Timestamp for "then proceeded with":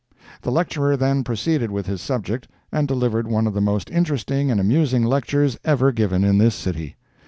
0.97-1.85